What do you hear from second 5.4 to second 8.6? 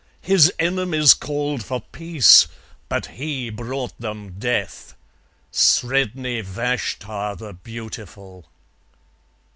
Sredni Vashtar the Beautiful.